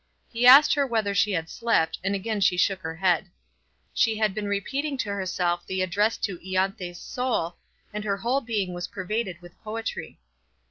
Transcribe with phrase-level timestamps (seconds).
[0.29, 3.29] He asked her whether she had slept, and again she shook her head.
[3.93, 7.57] She had been repeating to herself the address to Ianthe's soul,
[7.93, 10.17] and her whole being was pervaded with poetry.